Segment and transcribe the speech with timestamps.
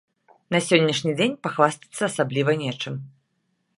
[0.53, 2.93] На сённяшні дзень пахвастацца асабліва нечым.